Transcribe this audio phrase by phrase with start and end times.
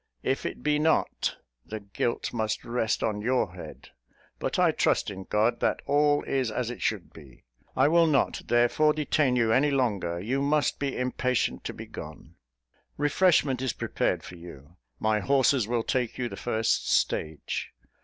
[0.23, 3.89] If it be not, the guilt must rest on your head;
[4.39, 7.43] but I trust in God that all is as it should be.
[7.77, 12.33] I will not, therefore, detain you any longer: you must be impatient to be gone.
[12.97, 17.71] Refreshment is prepared for you: my horses will take you the first stage.